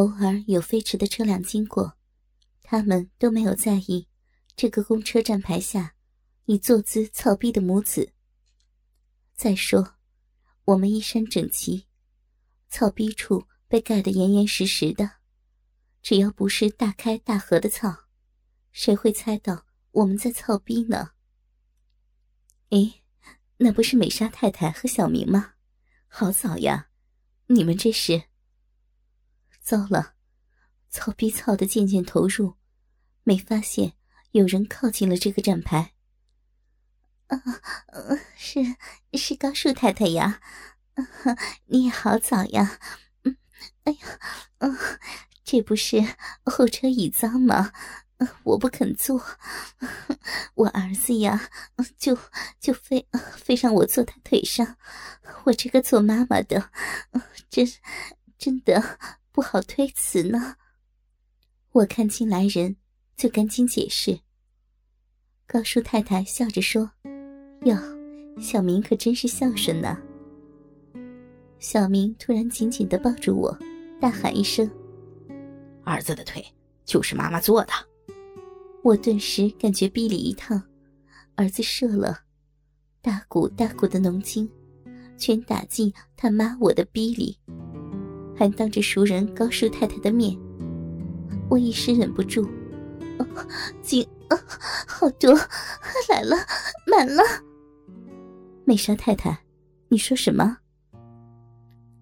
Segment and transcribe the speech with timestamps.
[0.00, 1.98] 偶尔有飞驰的车辆经过，
[2.62, 4.08] 他们都没有在意
[4.56, 5.94] 这个公车站牌下
[6.46, 8.14] 已坐姿操逼的母子。
[9.34, 9.96] 再说，
[10.64, 11.86] 我们衣衫整齐，
[12.70, 15.16] 操逼处被盖得严严实实的，
[16.00, 18.06] 只要不是大开大合的操，
[18.72, 21.10] 谁会猜到我们在操逼呢？
[22.70, 23.02] 诶，
[23.58, 25.56] 那不是美莎太太和小明吗？
[26.08, 26.88] 好早呀，
[27.48, 28.29] 你们这是？
[29.60, 30.14] 糟了，
[30.88, 32.54] 操逼操的渐渐投入，
[33.22, 33.92] 没发现
[34.32, 35.92] 有人靠近了这个站牌。
[37.28, 37.38] 啊，
[38.36, 38.60] 是
[39.14, 40.40] 是高树太太呀，
[41.66, 42.80] 你也好早呀。
[43.84, 43.98] 哎呀，
[44.58, 44.76] 嗯，
[45.44, 46.02] 这不是
[46.44, 47.72] 后车椅脏吗？
[48.42, 49.24] 我不肯坐，
[50.54, 51.48] 我儿子呀，
[51.96, 52.18] 就
[52.58, 54.76] 就非非让我坐他腿上。
[55.44, 56.70] 我这个做妈妈的，
[57.48, 57.66] 真
[58.36, 58.98] 真的
[59.32, 60.56] 不好推辞呢。
[61.72, 62.76] 我看清来人，
[63.16, 64.20] 就赶紧解释。
[65.46, 66.90] 高叔太太笑着说
[67.64, 67.76] ：“哟，
[68.40, 69.98] 小明可真是孝顺呢。”
[71.58, 73.56] 小明突然紧紧的抱住我，
[74.00, 74.68] 大喊一声
[75.84, 76.44] ：“儿子的腿
[76.84, 77.72] 就是妈妈做的。”
[78.82, 80.60] 我顿时感觉逼里一烫，
[81.34, 82.20] 儿子射了，
[83.02, 84.50] 大股大股的浓精，
[85.18, 87.38] 全打进他妈我的逼里，
[88.40, 90.34] 还当着熟人高叔太太的面，
[91.50, 92.48] 我一时忍不住，
[93.82, 94.40] 精啊，
[94.86, 95.34] 好多，
[96.08, 96.34] 来了，
[96.86, 97.22] 满了。
[98.64, 99.38] 美莎太太，
[99.90, 100.56] 你说什么？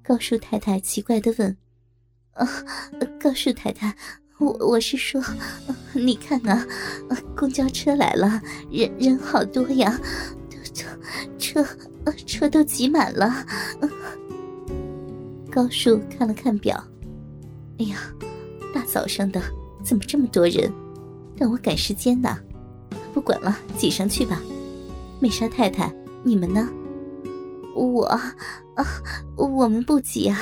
[0.00, 1.56] 高叔太太奇怪的问。
[2.34, 2.48] 啊，
[3.20, 3.92] 高叔太太。
[4.38, 5.20] 我我是说，
[5.92, 6.64] 你看啊，
[7.36, 10.00] 公交车来了，人人好多呀，
[10.72, 10.86] 车
[11.36, 11.66] 车
[12.24, 13.44] 车都挤满了。
[15.50, 16.82] 高树看了看表，
[17.78, 17.98] 哎呀，
[18.74, 19.40] 大早上的
[19.82, 20.72] 怎么这么多人？
[21.36, 22.38] 让我赶时间呢。
[23.14, 24.40] 不管了，挤上去吧。
[25.20, 25.92] 美莎太太，
[26.22, 26.68] 你们呢？
[27.74, 28.34] 我啊，
[29.36, 30.38] 我们不急啊，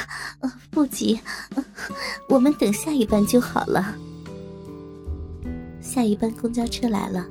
[0.71, 1.19] 不急，
[2.28, 3.94] 我们等下一班就好了。
[5.81, 7.27] 下一班公交车来了，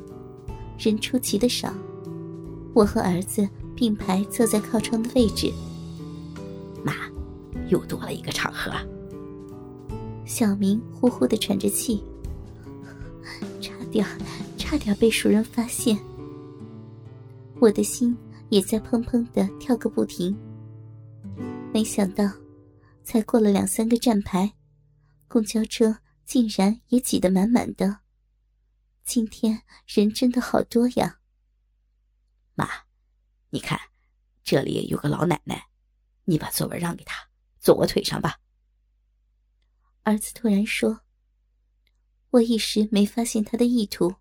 [0.80, 1.74] 人出奇的少，
[2.74, 5.52] 我和儿子并排坐在靠窗的位置。
[6.84, 6.94] 妈，
[7.70, 8.72] 又多了一个场合。
[10.26, 12.04] 小明呼呼的喘着气，
[13.62, 14.06] 差点，
[14.58, 15.98] 差点被熟人发现。
[17.60, 18.18] 我的心。
[18.50, 20.38] 也在砰砰的跳个不停。
[21.74, 22.32] 没想到，
[23.04, 24.54] 才过了两三个站牌，
[25.28, 28.02] 公交车竟然也挤得满满的。
[29.04, 31.20] 今天人真的好多呀！
[32.54, 32.70] 妈，
[33.50, 33.80] 你看，
[34.44, 35.68] 这里有个老奶奶，
[36.26, 37.28] 你把座位让给她，
[37.66, 38.40] 坐我腿上吧。
[40.04, 41.02] 儿子突然说。
[42.30, 44.18] 我一时没发现他的意图，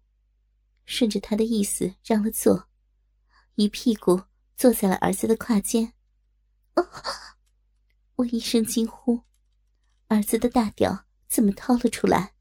[0.86, 2.70] 顺着他的意思让了座。
[3.56, 4.22] 一屁股
[4.56, 5.92] 坐在了儿子的胯间，
[8.14, 9.24] 我一声惊呼，
[10.06, 12.32] 儿子的大屌怎么掏了出来？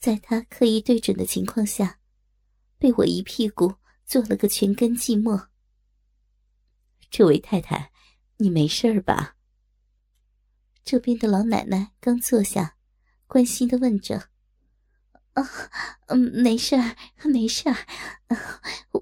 [0.00, 2.00] 在他刻意对准的情况下，
[2.76, 5.46] 被我一屁股坐了个全根寂寞。
[7.08, 7.92] 这位太太，
[8.38, 9.35] 你没事吧？
[10.86, 12.76] 这边的老奶奶刚坐下，
[13.26, 14.28] 关心的问着。
[15.32, 15.42] 啊，
[16.06, 17.76] 嗯，没事儿，没事儿。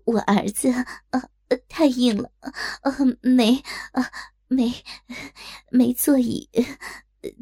[0.07, 1.29] 我儿子啊，
[1.69, 3.63] 太硬了，啊，没
[3.93, 4.11] 啊，
[4.49, 4.83] 没
[5.71, 6.49] 没座椅，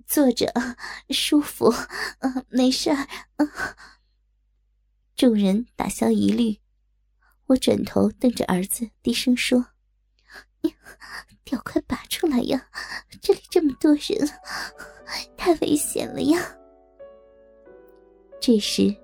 [0.09, 0.53] 坐着
[1.11, 2.97] 舒服，啊，没事儿
[3.37, 3.77] 啊。
[5.15, 6.61] 众人打消疑虑，
[7.47, 9.69] 我转头瞪着儿子，低声说
[11.45, 12.69] ：“屌快拔出来呀！
[13.83, 14.31] 多人，
[15.37, 16.41] 太危险了呀！”
[18.39, 18.95] 这时，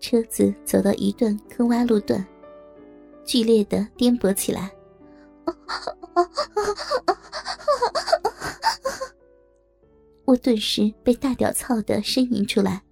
[0.00, 2.26] 车子走到一段坑洼路段，
[3.24, 4.72] 剧烈的颠簸起来。
[10.24, 12.82] 我顿时被大屌操的呻吟出来。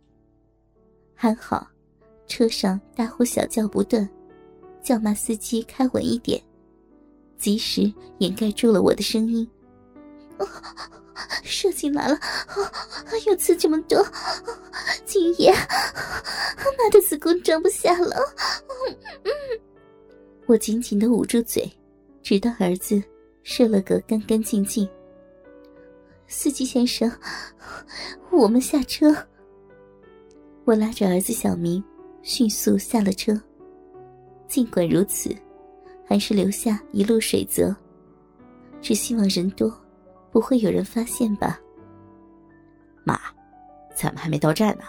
[1.14, 1.66] 还好，
[2.26, 4.08] 车上大呼小叫不断，
[4.82, 6.40] 叫骂司机开稳一点，
[7.36, 9.48] 及时掩盖住了我的声音。
[11.42, 12.18] 射进来了，
[13.26, 14.04] 有刺这么多，
[15.04, 18.16] 今夜妈的子宫装不下了。
[20.46, 21.70] 我紧紧的捂住嘴，
[22.22, 23.02] 直到儿子
[23.42, 24.88] 射了个干干净净。
[26.26, 27.10] 司机先生，
[28.30, 29.14] 我们下车。
[30.64, 31.82] 我拉着儿子小明，
[32.22, 33.38] 迅速下了车。
[34.48, 35.34] 尽管如此，
[36.06, 37.74] 还是留下一路水泽，
[38.80, 39.83] 只希望人多。
[40.34, 41.60] 不会有人发现吧，
[43.04, 43.16] 妈。
[43.94, 44.82] 咱们还没到站呢，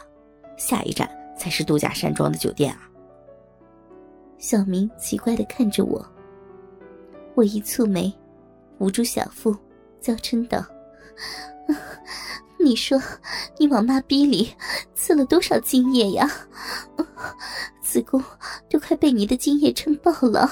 [0.58, 1.08] 下一站
[1.38, 2.90] 才是度假山庄的酒店啊。
[4.40, 6.04] 小明奇怪的看着我，
[7.36, 8.12] 我一蹙眉，
[8.80, 9.56] 捂住小腹，
[10.02, 10.66] 娇嗔道
[12.58, 13.00] ：“你说，
[13.60, 14.52] 你往妈逼里
[14.96, 16.28] 刺了多少精液呀？
[17.84, 18.20] 子宫
[18.68, 20.50] 都快被你的精液撑爆了，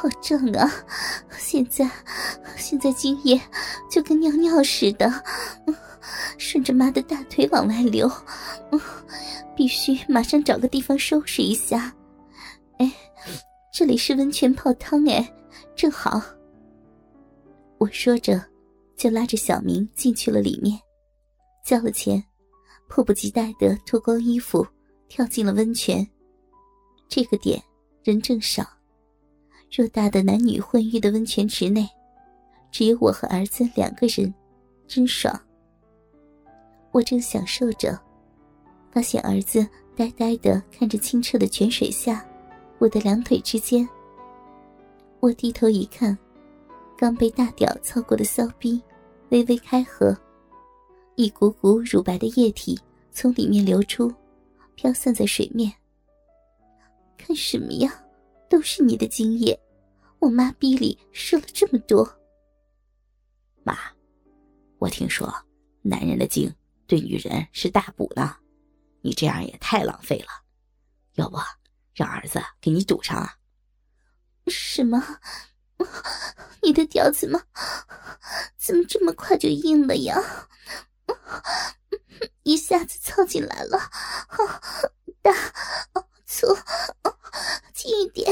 [0.00, 0.72] 好胀啊！
[1.36, 1.86] 现在，
[2.56, 3.38] 现在精液
[3.90, 5.12] 就跟尿尿似的，
[6.38, 8.10] 顺着妈的大腿往外流。”
[9.54, 11.94] 必须马上找个地方收拾一下。
[12.78, 12.90] 哎，
[13.74, 15.34] 这里是温泉泡汤，哎，
[15.76, 16.18] 正好。
[17.76, 18.42] 我说着，
[18.96, 20.80] 就拉着小明进去了里面，
[21.62, 22.24] 交了钱，
[22.88, 24.66] 迫不及待的脱光衣服，
[25.08, 26.08] 跳进了温泉。
[27.06, 27.62] 这个点
[28.02, 28.66] 人正少，
[29.70, 31.88] 偌大的男女混浴的温泉池内，
[32.72, 34.34] 只有我和儿子两个人，
[34.88, 35.40] 真爽。
[36.90, 37.98] 我正享受着。
[38.90, 39.64] 发现儿子
[39.94, 42.26] 呆呆的看着清澈的泉水下，
[42.78, 43.88] 我的两腿之间。
[45.20, 46.18] 我低头一看，
[46.98, 48.82] 刚被大屌操过的骚逼
[49.28, 50.16] 微微开合，
[51.14, 52.76] 一股股乳白的液体
[53.12, 54.12] 从里面流出，
[54.74, 55.72] 飘散在水面。
[57.16, 58.02] 看什么呀？
[58.50, 59.58] 都是你的精液，
[60.18, 62.04] 我妈逼里射了这么多。
[63.62, 63.78] 妈，
[64.78, 65.32] 我听说
[65.82, 66.52] 男人的精
[66.88, 68.36] 对女人是大补呢。
[69.02, 70.28] 你这样也太浪费了，
[71.14, 71.38] 要不
[71.94, 73.36] 让儿子给你堵上啊？
[74.48, 75.00] 什么？
[76.60, 77.40] 你的屌怎么
[78.58, 80.20] 怎么这么快就硬了呀？
[82.42, 83.78] 一下子凑进来了，
[86.26, 86.48] 粗
[87.72, 88.30] 近一点，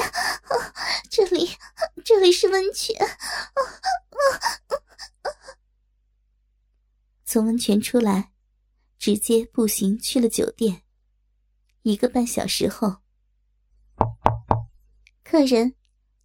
[1.08, 1.48] 这里
[2.04, 2.94] 这里是温泉。
[7.24, 8.32] 从温泉出来。
[8.98, 10.82] 直接步行去了酒店。
[11.82, 12.96] 一个半小时后，
[15.22, 15.76] 客人，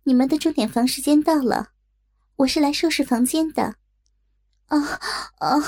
[0.05, 1.73] 你们的钟点房时间到了，
[2.37, 3.75] 我是来收拾房间的。
[4.69, 4.79] 哦
[5.39, 5.61] 哦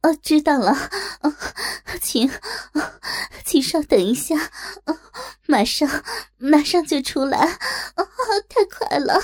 [0.00, 0.16] 哦！
[0.22, 1.36] 知道了，啊，
[2.00, 2.30] 请，
[3.44, 4.34] 请稍等一下，
[4.84, 4.98] 啊，
[5.46, 5.86] 马上
[6.38, 7.38] 马上就出来，
[7.96, 8.08] 哦，
[8.48, 9.20] 太快了。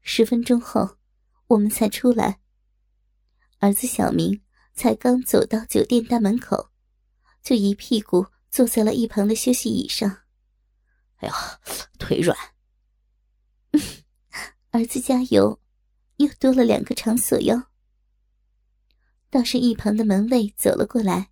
[0.00, 0.96] 十分钟后，
[1.48, 2.40] 我们才出来。
[3.66, 4.40] 儿子小明。
[4.78, 6.68] 才刚走到酒店大门口，
[7.42, 10.18] 就一屁股坐在了一旁的休息椅上。
[11.16, 11.34] 哎呀，
[11.98, 12.36] 腿软！
[14.70, 15.58] 儿子加油，
[16.16, 17.68] 又多了两个场所哟。
[19.30, 21.30] 倒是一旁的门卫走了过来，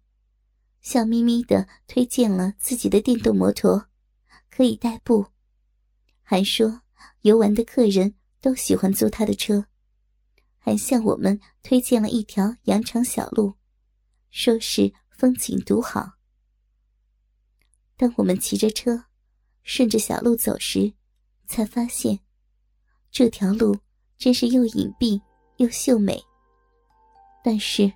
[0.81, 3.89] 笑眯眯的推荐了自己的电动摩托，
[4.51, 5.27] 可以代步，
[6.23, 6.81] 还说
[7.21, 9.67] 游玩的客人都喜欢租他的车。
[10.65, 13.53] 还向我们推荐了一条羊肠小路，
[14.31, 16.13] 说是风景独好。
[17.99, 19.05] 当我们骑着车
[19.63, 20.95] 顺着小路走时，
[21.47, 22.19] 才发现
[23.11, 23.77] 这条路
[24.17, 25.21] 真是又隐蔽
[25.59, 26.25] 又秀美。
[27.45, 27.93] 但是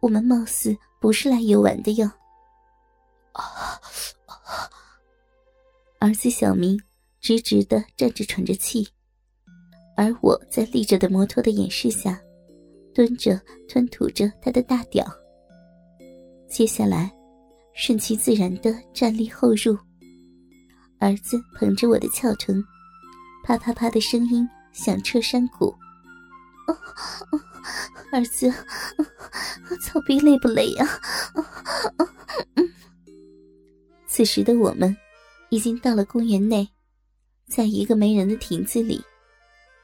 [0.00, 2.10] 我们貌似不是来游玩的哟。
[3.30, 3.80] 啊！
[6.00, 6.82] 儿子小明
[7.20, 8.88] 直直的站着喘着气。
[9.98, 12.22] 而我在立着的摩托的掩饰下，
[12.94, 13.36] 蹲着
[13.68, 15.04] 吞吐着他的大屌。
[16.48, 17.12] 接下来，
[17.74, 19.76] 顺其自然的站立后入。
[21.00, 22.62] 儿子捧着我的翘臀，
[23.44, 25.74] 啪啪啪的声音响彻山谷。
[28.12, 28.48] 儿子，
[29.82, 30.86] 操逼累不累呀？
[34.06, 34.96] 此时的我们，
[35.50, 36.68] 已经到了公园内，
[37.48, 39.02] 在一个没人的亭子里。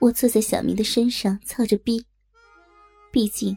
[0.04, 2.04] 我坐在小明的身上，操着逼。
[3.10, 3.56] 毕竟，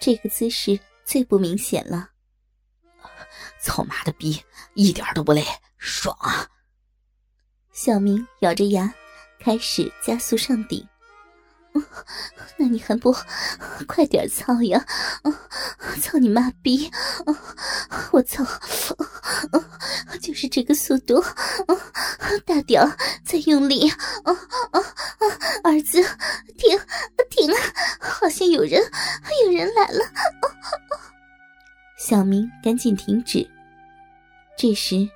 [0.00, 2.08] 这个姿势最不明显了。
[3.60, 5.44] 操妈的逼，一点都不累，
[5.76, 6.48] 爽啊！
[7.74, 8.94] 小明咬着牙，
[9.38, 10.88] 开始加速上顶。
[12.56, 13.14] 那你还不
[13.86, 14.84] 快点操呀？
[16.00, 16.90] 操你妈逼！
[18.12, 18.44] 我操！
[20.20, 21.22] 就是这个速度，
[22.46, 22.88] 大屌
[23.24, 23.90] 再用力！
[25.64, 26.00] 儿子，
[26.56, 26.78] 停
[27.30, 27.50] 停！
[27.98, 28.80] 好像有人，
[29.44, 30.04] 有人来了！
[31.98, 33.48] 小明赶紧停止。
[34.56, 35.08] 这时，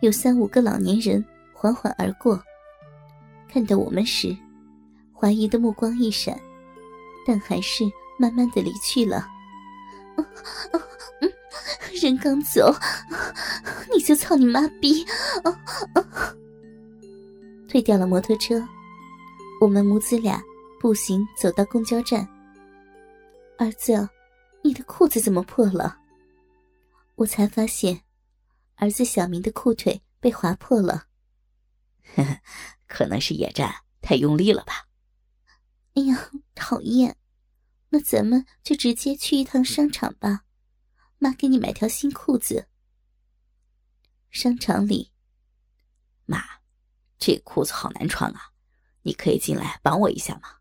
[0.00, 2.42] 有三五个老年人缓缓而过，
[3.52, 4.36] 看到我们时。
[5.18, 6.38] 怀疑的目光一闪，
[7.26, 7.84] 但还是
[8.18, 9.26] 慢慢的离去了。
[12.02, 12.72] 人刚走，
[13.92, 15.04] 你就操你妈逼！
[17.66, 18.62] 退掉了摩托车，
[19.60, 20.40] 我们母子俩
[20.78, 22.28] 步行走到公交站。
[23.58, 24.08] 儿子，
[24.62, 25.96] 你的裤子怎么破了？
[27.14, 28.02] 我才发现，
[28.76, 31.04] 儿子小明的裤腿被划破了。
[32.14, 32.38] 呵呵，
[32.86, 34.84] 可能是野战太用力了吧。
[35.96, 37.16] 哎呀，讨厌！
[37.88, 40.44] 那咱们就直接去一趟商场吧，
[41.16, 42.68] 妈给你买条新裤子。
[44.28, 45.10] 商场里，
[46.26, 46.60] 妈，
[47.18, 48.52] 这裤子好难穿啊，
[49.02, 50.58] 你可以进来帮我一下吗？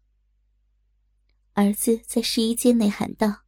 [1.51, 3.43] 儿子在试衣间内喊道：“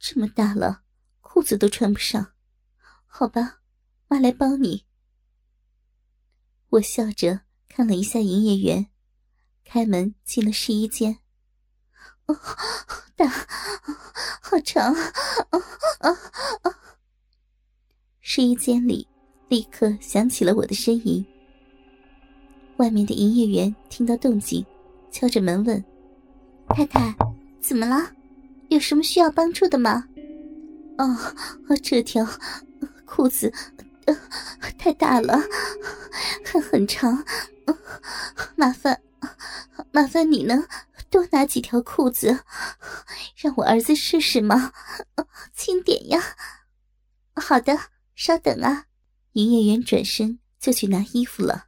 [0.00, 0.82] 这么大了，
[1.20, 2.32] 裤子都穿不上，
[3.06, 3.60] 好吧，
[4.08, 4.84] 妈来帮你。”
[6.70, 8.90] 我笑着看了一下营业员，
[9.68, 11.18] 开门进了试衣间。
[12.26, 12.38] 哦，
[13.16, 13.26] 大，
[14.40, 15.58] 好长，啊
[15.98, 16.10] 啊
[16.62, 16.78] 啊！
[18.20, 19.06] 试衣间里
[19.48, 21.24] 立刻响起了我的呻吟。
[22.76, 24.64] 外面的营业员听到动静，
[25.10, 25.84] 敲着门问
[26.70, 27.14] ：“太太，
[27.60, 28.12] 怎么了？
[28.68, 30.04] 有什么需要帮助的吗
[30.98, 31.16] ？”“哦，
[31.82, 32.26] 这条
[33.04, 33.52] 裤子
[34.78, 35.38] 太大了，
[36.44, 37.24] 还很长，
[38.56, 39.00] 麻烦
[39.92, 40.66] 麻烦你能
[41.10, 42.44] 多拿几条裤子，
[43.36, 44.72] 让我儿子试试吗？
[45.54, 46.22] 轻点呀。
[47.34, 47.78] ”“好的。”
[48.14, 48.86] 稍等啊！
[49.32, 51.64] 营业员转身就去拿衣服了。